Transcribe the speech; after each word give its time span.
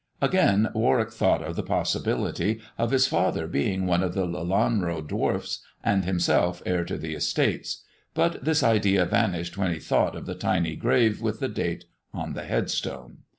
Again 0.19 0.67
Warwick 0.73 1.11
thought 1.11 1.43
of 1.43 1.55
the 1.55 1.61
possibility 1.61 2.59
of 2.75 2.89
his 2.89 3.05
father 3.05 3.45
being 3.45 3.85
one 3.85 4.01
of 4.01 4.15
the 4.15 4.25
Lelanro 4.25 5.07
dwarfs, 5.07 5.59
and 5.83 6.03
himself 6.05 6.59
heir 6.65 6.83
to 6.85 6.97
the 6.97 7.13
estates; 7.13 7.83
but 8.15 8.43
this 8.43 8.63
idea 8.63 9.05
vanished 9.05 9.59
when 9.59 9.71
he 9.71 9.77
thought 9.79 10.15
of 10.15 10.25
the 10.25 10.33
tiny 10.33 10.75
grave 10.75 11.21
with 11.21 11.39
the 11.39 11.49
date 11.49 11.85
on 12.15 12.33
the 12.33 12.45
headstone. 12.45 13.19